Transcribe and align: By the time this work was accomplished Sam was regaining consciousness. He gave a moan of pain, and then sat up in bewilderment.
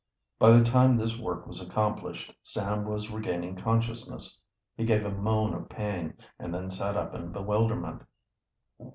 By 0.39 0.49
the 0.57 0.63
time 0.63 0.97
this 0.97 1.15
work 1.19 1.45
was 1.45 1.61
accomplished 1.61 2.33
Sam 2.41 2.85
was 2.85 3.11
regaining 3.11 3.55
consciousness. 3.55 4.41
He 4.75 4.83
gave 4.83 5.05
a 5.05 5.11
moan 5.11 5.53
of 5.53 5.69
pain, 5.69 6.15
and 6.39 6.51
then 6.51 6.71
sat 6.71 6.97
up 6.97 7.13
in 7.13 7.31
bewilderment. 7.31 8.01